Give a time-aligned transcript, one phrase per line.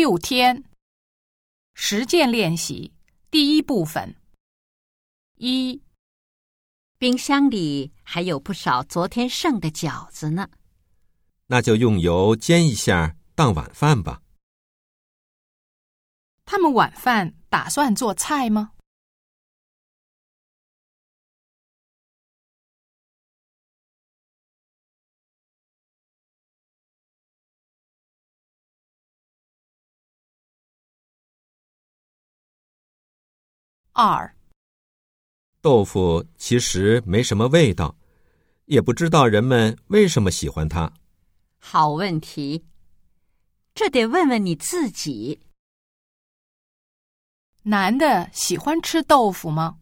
[0.00, 0.62] 六天，
[1.74, 2.92] 实践练习
[3.32, 4.14] 第一部分。
[5.38, 5.82] 一，
[6.98, 10.48] 冰箱里还有不少昨天剩的饺子呢。
[11.48, 14.22] 那就用油煎一下当晚饭吧。
[16.44, 18.74] 他们晚饭打算做菜吗？
[34.00, 34.32] 二，
[35.60, 37.96] 豆腐其实没什么味道，
[38.66, 40.92] 也不知道人们为什么喜欢它。
[41.58, 42.64] 好问题，
[43.74, 45.40] 这得问问你自己。
[47.64, 49.80] 男的喜欢吃豆腐吗？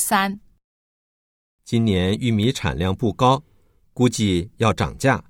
[0.00, 0.38] 三，
[1.64, 3.42] 今年玉米产量不高，
[3.92, 5.24] 估计要涨价。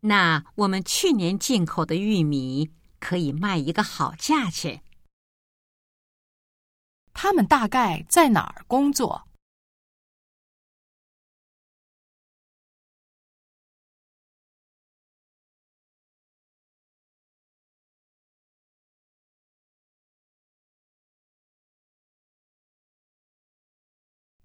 [0.00, 4.82] 那我们去年进口的玉米可以卖一个好价钱。
[7.12, 9.28] 他们大概在哪儿工作？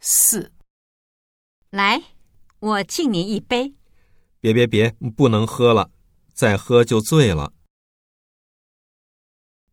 [0.01, 0.53] 四，
[1.69, 2.01] 来，
[2.59, 3.75] 我敬您一杯。
[4.39, 5.91] 别别别，不能喝了，
[6.33, 7.53] 再喝就醉了。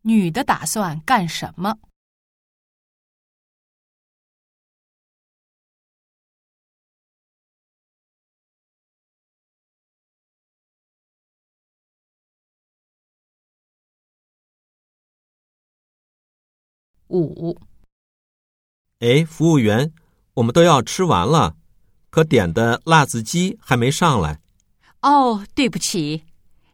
[0.02, 1.78] 女的打算干什么？
[17.08, 17.56] 五，
[18.98, 19.92] 哎，服务员，
[20.36, 21.56] 我们都要吃完了，
[22.10, 24.38] 可点的辣子鸡还没上来。
[25.00, 26.24] 哦，对不起，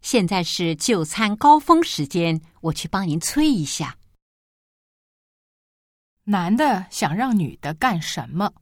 [0.01, 3.97] 现在是就餐高峰时间，我去帮您催一下。
[6.25, 8.53] 男的想让女的干什么？